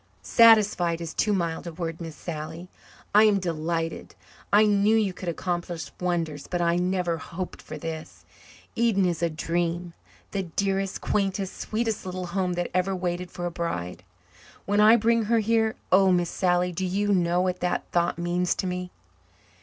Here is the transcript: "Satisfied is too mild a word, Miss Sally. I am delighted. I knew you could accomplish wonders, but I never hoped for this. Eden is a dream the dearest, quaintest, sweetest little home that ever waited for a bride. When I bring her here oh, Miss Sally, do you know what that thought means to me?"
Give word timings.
"Satisfied 0.23 0.99
is 0.99 1.13
too 1.13 1.31
mild 1.31 1.67
a 1.67 1.71
word, 1.71 2.01
Miss 2.01 2.15
Sally. 2.15 2.69
I 3.13 3.25
am 3.25 3.37
delighted. 3.39 4.15
I 4.51 4.65
knew 4.65 4.95
you 4.95 5.13
could 5.13 5.29
accomplish 5.29 5.91
wonders, 5.99 6.47
but 6.47 6.59
I 6.59 6.77
never 6.77 7.19
hoped 7.19 7.61
for 7.61 7.77
this. 7.77 8.25
Eden 8.75 9.05
is 9.05 9.21
a 9.21 9.29
dream 9.29 9.93
the 10.31 10.41
dearest, 10.41 11.01
quaintest, 11.01 11.55
sweetest 11.55 12.03
little 12.03 12.25
home 12.25 12.53
that 12.53 12.71
ever 12.73 12.95
waited 12.95 13.29
for 13.29 13.45
a 13.45 13.51
bride. 13.51 14.01
When 14.65 14.81
I 14.81 14.95
bring 14.95 15.25
her 15.25 15.37
here 15.37 15.75
oh, 15.91 16.11
Miss 16.11 16.31
Sally, 16.31 16.71
do 16.71 16.83
you 16.83 17.13
know 17.13 17.39
what 17.41 17.59
that 17.59 17.83
thought 17.91 18.17
means 18.17 18.55
to 18.55 18.65
me?" 18.65 18.89